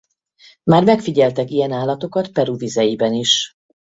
Már 0.63 0.83
megfigyeltek 0.83 1.49
ilyen 1.49 1.71
állatokat 1.71 2.31
Peru 2.31 2.57
vizeiben 2.57 3.13
is. 3.13 3.57